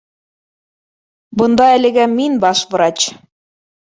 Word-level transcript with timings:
—Бында 1.41 1.67
әлегә 1.73 2.05
мин 2.13 2.39
баш 2.47 2.63
врач 2.73 3.07